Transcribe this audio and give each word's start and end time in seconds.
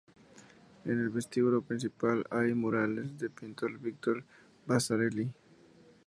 En 0.83 0.99
el 0.99 1.11
vestíbulo 1.11 1.61
principal 1.61 2.25
hay 2.31 2.55
murales 2.55 3.19
del 3.19 3.29
pintor 3.29 3.77
Victor 3.77 4.23
Vasarely. 4.65 5.31